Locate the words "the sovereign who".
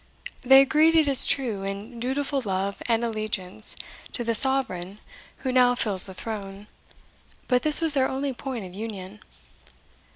4.23-5.51